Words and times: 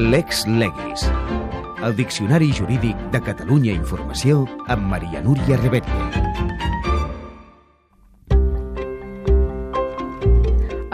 Lex 0.00 0.46
Legis. 0.46 1.02
El 1.84 1.94
Diccionari 1.94 2.46
Jurídic 2.56 2.96
de 3.12 3.20
Catalunya 3.20 3.74
Informació 3.76 4.46
amb 4.72 4.86
Maria 4.88 5.20
Núria 5.20 5.58
Rebetlle. 5.60 6.06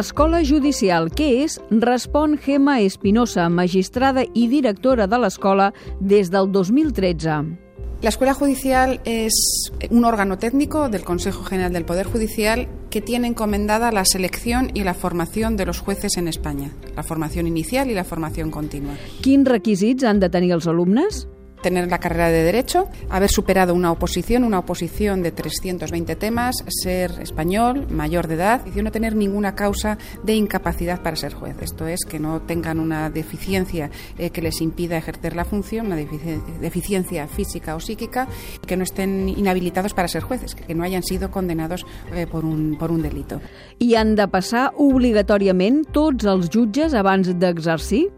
Escola 0.00 0.42
Judicial, 0.42 1.06
què 1.14 1.28
és? 1.44 1.60
Respon 1.70 2.34
Gemma 2.42 2.80
Espinosa, 2.82 3.46
magistrada 3.48 4.26
i 4.34 4.48
directora 4.50 5.06
de 5.06 5.22
l'escola 5.22 5.70
des 6.00 6.34
del 6.34 6.50
2013. 6.50 7.67
La 8.00 8.10
Escuela 8.10 8.32
Judicial 8.32 9.00
es 9.04 9.72
un 9.90 10.04
órgano 10.04 10.38
técnico 10.38 10.88
del 10.88 11.02
Consejo 11.02 11.42
General 11.42 11.72
del 11.72 11.84
Poder 11.84 12.06
Judicial 12.06 12.68
que 12.90 13.00
tiene 13.00 13.26
encomendada 13.26 13.90
la 13.90 14.04
selección 14.04 14.70
y 14.72 14.84
la 14.84 14.94
formación 14.94 15.56
de 15.56 15.66
los 15.66 15.80
jueces 15.80 16.16
en 16.16 16.28
España, 16.28 16.70
la 16.94 17.02
formación 17.02 17.48
inicial 17.48 17.90
y 17.90 17.94
la 17.94 18.04
formación 18.04 18.52
continua. 18.52 18.94
Quins 19.20 19.48
requisits 19.48 20.04
han 20.04 20.20
de 20.20 20.30
tenir 20.30 20.54
els 20.54 20.70
alumnes? 20.70 21.26
Tener 21.62 21.88
la 21.88 21.98
carrera 21.98 22.28
de 22.28 22.42
Derecho, 22.42 22.88
haber 23.10 23.30
superado 23.30 23.74
una 23.74 23.92
oposición, 23.92 24.44
una 24.44 24.60
oposición 24.60 25.22
de 25.22 25.32
320 25.32 26.16
temas, 26.16 26.56
ser 26.68 27.12
español, 27.20 27.86
mayor 27.90 28.28
de 28.28 28.34
edad 28.34 28.62
y 28.66 28.82
no 28.82 28.92
tener 28.92 29.16
ninguna 29.16 29.54
causa 29.54 29.98
de 30.22 30.34
incapacidad 30.34 31.02
para 31.02 31.16
ser 31.16 31.34
juez. 31.34 31.56
Esto 31.60 31.86
es, 31.86 32.00
que 32.08 32.18
no 32.18 32.42
tengan 32.42 32.78
una 32.78 33.10
deficiencia 33.10 33.90
eh, 34.18 34.30
que 34.30 34.42
les 34.42 34.60
impida 34.60 34.96
ejercer 34.96 35.34
la 35.34 35.44
función, 35.44 35.86
una 35.86 35.96
deficiencia 35.96 37.26
física 37.26 37.74
o 37.74 37.80
psíquica, 37.80 38.28
que 38.66 38.76
no 38.76 38.84
estén 38.84 39.28
inhabilitados 39.28 39.94
para 39.94 40.08
ser 40.08 40.22
jueces, 40.22 40.54
que 40.54 40.74
no 40.74 40.84
hayan 40.84 41.02
sido 41.02 41.30
condenados 41.30 41.84
eh, 42.14 42.26
por, 42.26 42.44
un, 42.44 42.76
por 42.78 42.90
un 42.90 43.02
delito. 43.02 43.40
I 43.78 43.94
han 43.94 44.16
de 44.18 44.26
passar 44.30 44.72
obligatòriament 44.74 45.84
tots 45.94 46.26
els 46.28 46.48
jutges 46.50 46.94
abans 46.98 47.30
d'exercir? 47.38 48.08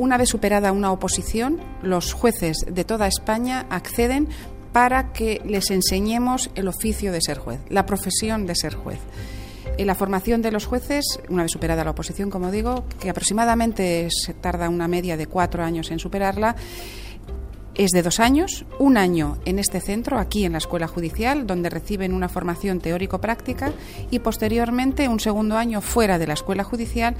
Una 0.00 0.16
vez 0.16 0.30
superada 0.30 0.72
una 0.72 0.92
oposición, 0.92 1.60
los 1.82 2.14
jueces 2.14 2.64
de 2.66 2.84
toda 2.84 3.06
España 3.06 3.66
acceden 3.68 4.28
para 4.72 5.12
que 5.12 5.42
les 5.44 5.70
enseñemos 5.70 6.48
el 6.54 6.68
oficio 6.68 7.12
de 7.12 7.20
ser 7.20 7.36
juez, 7.36 7.60
la 7.68 7.84
profesión 7.84 8.46
de 8.46 8.54
ser 8.54 8.74
juez. 8.74 8.98
En 9.76 9.86
la 9.86 9.94
formación 9.94 10.40
de 10.40 10.52
los 10.52 10.64
jueces, 10.64 11.04
una 11.28 11.42
vez 11.42 11.52
superada 11.52 11.84
la 11.84 11.90
oposición, 11.90 12.30
como 12.30 12.50
digo, 12.50 12.86
que 12.98 13.10
aproximadamente 13.10 14.08
se 14.10 14.32
tarda 14.32 14.70
una 14.70 14.88
media 14.88 15.18
de 15.18 15.26
cuatro 15.26 15.62
años 15.62 15.90
en 15.90 15.98
superarla, 15.98 16.56
es 17.74 17.90
de 17.90 18.02
dos 18.02 18.20
años, 18.20 18.64
un 18.78 18.96
año 18.96 19.36
en 19.44 19.58
este 19.58 19.82
centro, 19.82 20.18
aquí 20.18 20.46
en 20.46 20.52
la 20.52 20.58
Escuela 20.58 20.86
Judicial, 20.86 21.46
donde 21.46 21.68
reciben 21.68 22.14
una 22.14 22.30
formación 22.30 22.80
teórico-práctica, 22.80 23.74
y 24.10 24.20
posteriormente 24.20 25.08
un 25.08 25.20
segundo 25.20 25.58
año 25.58 25.82
fuera 25.82 26.18
de 26.18 26.26
la 26.26 26.32
Escuela 26.32 26.64
Judicial. 26.64 27.16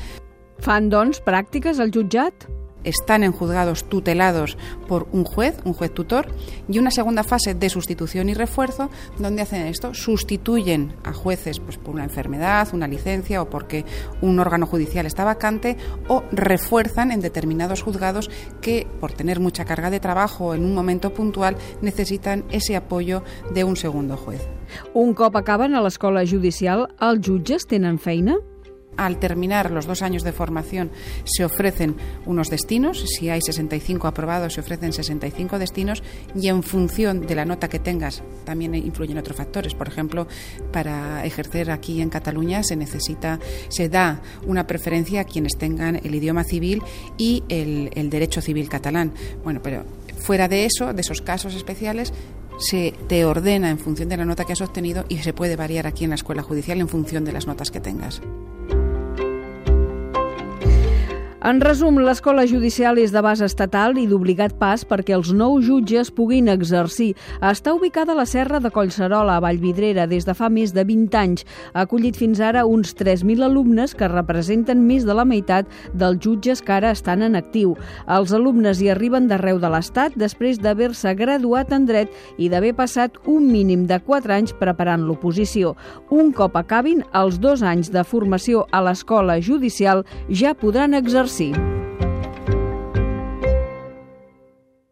Fan, 0.60 0.88
doncs, 0.88 1.22
al 1.26 1.90
jutjat? 1.90 2.59
Están 2.84 3.22
en 3.22 3.32
juzgados 3.32 3.88
tutelados 3.88 4.56
por 4.88 5.08
un 5.12 5.24
juez, 5.24 5.58
un 5.64 5.72
juez 5.72 5.92
tutor, 5.92 6.28
y 6.68 6.78
una 6.78 6.90
segunda 6.90 7.24
fase 7.24 7.54
de 7.54 7.70
sustitución 7.70 8.28
y 8.28 8.34
refuerzo, 8.34 8.90
donde 9.18 9.42
hacen 9.42 9.66
esto, 9.66 9.94
sustituyen 9.94 10.94
a 11.04 11.12
jueces 11.12 11.60
pues, 11.60 11.78
por 11.78 11.94
una 11.94 12.04
enfermedad, 12.04 12.68
una 12.72 12.88
licencia 12.88 13.42
o 13.42 13.50
porque 13.50 13.84
un 14.20 14.38
órgano 14.38 14.66
judicial 14.66 15.06
está 15.06 15.24
vacante, 15.24 15.76
o 16.08 16.24
refuerzan 16.32 17.12
en 17.12 17.20
determinados 17.20 17.82
juzgados 17.82 18.30
que, 18.60 18.86
por 19.00 19.12
tener 19.12 19.40
mucha 19.40 19.64
carga 19.64 19.90
de 19.90 20.00
trabajo 20.00 20.54
en 20.54 20.64
un 20.64 20.74
momento 20.74 21.12
puntual, 21.12 21.56
necesitan 21.80 22.44
ese 22.50 22.76
apoyo 22.76 23.22
de 23.52 23.64
un 23.64 23.76
segundo 23.76 24.16
juez. 24.16 24.46
Un 24.94 25.14
cop 25.14 25.36
acaben 25.36 25.74
a 25.74 25.82
l'escola 25.82 26.22
judicial, 26.26 26.86
els 27.02 27.26
jutges 27.26 27.66
tenen 27.66 27.98
feina? 27.98 28.38
Al 29.00 29.18
terminar 29.18 29.70
los 29.70 29.86
dos 29.86 30.02
años 30.02 30.24
de 30.24 30.32
formación 30.32 30.90
se 31.24 31.42
ofrecen 31.42 31.96
unos 32.26 32.50
destinos, 32.50 33.02
si 33.06 33.30
hay 33.30 33.40
65 33.40 34.06
aprobados 34.06 34.52
se 34.52 34.60
ofrecen 34.60 34.92
65 34.92 35.58
destinos 35.58 36.02
y 36.34 36.48
en 36.48 36.62
función 36.62 37.26
de 37.26 37.34
la 37.34 37.46
nota 37.46 37.68
que 37.68 37.78
tengas 37.78 38.22
también 38.44 38.74
influyen 38.74 39.16
otros 39.16 39.38
factores. 39.38 39.74
Por 39.74 39.88
ejemplo, 39.88 40.26
para 40.70 41.24
ejercer 41.24 41.70
aquí 41.70 42.02
en 42.02 42.10
Cataluña 42.10 42.62
se 42.62 42.76
necesita, 42.76 43.40
se 43.70 43.88
da 43.88 44.20
una 44.46 44.66
preferencia 44.66 45.22
a 45.22 45.24
quienes 45.24 45.56
tengan 45.56 45.96
el 45.96 46.14
idioma 46.14 46.44
civil 46.44 46.82
y 47.16 47.42
el, 47.48 47.90
el 47.94 48.10
derecho 48.10 48.42
civil 48.42 48.68
catalán. 48.68 49.14
Bueno, 49.42 49.60
pero 49.62 49.84
fuera 50.18 50.46
de 50.46 50.66
eso, 50.66 50.92
de 50.92 51.00
esos 51.00 51.22
casos 51.22 51.54
especiales, 51.54 52.12
se 52.58 52.92
te 53.08 53.24
ordena 53.24 53.70
en 53.70 53.78
función 53.78 54.10
de 54.10 54.18
la 54.18 54.26
nota 54.26 54.44
que 54.44 54.52
has 54.52 54.60
obtenido 54.60 55.06
y 55.08 55.16
se 55.18 55.32
puede 55.32 55.56
variar 55.56 55.86
aquí 55.86 56.04
en 56.04 56.10
la 56.10 56.16
escuela 56.16 56.42
judicial 56.42 56.80
en 56.80 56.88
función 56.88 57.24
de 57.24 57.32
las 57.32 57.46
notas 57.46 57.70
que 57.70 57.80
tengas. 57.80 58.20
En 61.40 61.56
resum, 61.56 61.96
l'escola 62.04 62.42
judicial 62.44 62.98
és 63.00 63.14
de 63.14 63.20
base 63.24 63.46
estatal 63.48 63.96
i 63.96 64.02
d'obligat 64.04 64.58
pas 64.60 64.82
perquè 64.84 65.14
els 65.16 65.30
nous 65.32 65.64
jutges 65.64 66.10
puguin 66.12 66.50
exercir. 66.52 67.14
Està 67.40 67.72
ubicada 67.72 68.12
a 68.12 68.18
la 68.18 68.26
serra 68.28 68.58
de 68.60 68.68
Collserola, 68.68 69.38
a 69.38 69.40
Vallvidrera, 69.40 70.04
des 70.04 70.26
de 70.28 70.34
fa 70.36 70.50
més 70.52 70.74
de 70.76 70.84
20 70.84 71.16
anys. 71.16 71.46
Ha 71.72 71.86
acollit 71.86 72.18
fins 72.20 72.42
ara 72.44 72.66
uns 72.68 72.92
3.000 72.98 73.40
alumnes 73.46 73.96
que 73.96 74.10
representen 74.12 74.82
més 74.84 75.06
de 75.08 75.16
la 75.16 75.24
meitat 75.24 75.70
dels 75.94 76.20
jutges 76.20 76.60
que 76.60 76.74
ara 76.76 76.90
estan 76.92 77.24
en 77.24 77.40
actiu. 77.40 77.72
Els 78.04 78.36
alumnes 78.36 78.84
hi 78.84 78.90
arriben 78.92 79.32
d'arreu 79.32 79.62
de 79.64 79.72
l'Estat 79.72 80.20
després 80.20 80.60
d'haver-se 80.60 81.14
graduat 81.16 81.72
en 81.72 81.88
dret 81.88 82.12
i 82.36 82.50
d'haver 82.52 82.74
passat 82.76 83.16
un 83.24 83.48
mínim 83.48 83.88
de 83.88 83.96
4 83.96 84.36
anys 84.36 84.52
preparant 84.60 85.08
l'oposició. 85.08 85.72
Un 86.12 86.36
cop 86.36 86.60
acabin 86.60 87.00
els 87.16 87.40
dos 87.40 87.64
anys 87.64 87.88
de 87.88 88.04
formació 88.04 88.68
a 88.76 88.84
l'escola 88.84 89.40
judicial, 89.40 90.04
ja 90.28 90.52
podran 90.52 90.92
exercir 90.92 91.29
See. 91.30 91.69